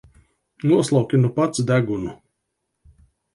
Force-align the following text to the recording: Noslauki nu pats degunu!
Noslauki 0.71 1.19
nu 1.19 1.31
pats 1.41 1.63
degunu! 1.73 2.15